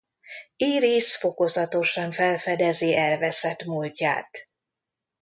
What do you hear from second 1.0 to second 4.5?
fokozatosan felfedezi elveszett múltját.